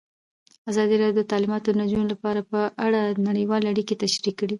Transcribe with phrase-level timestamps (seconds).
[0.71, 4.49] ازادي راډیو د تعلیمات د نجونو لپاره په اړه نړیوالې اړیکې تشریح کړي.